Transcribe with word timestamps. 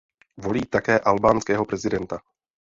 Volí 0.43 0.61
také 0.75 0.95
albánského 1.11 1.63
prezidenta. 1.69 2.17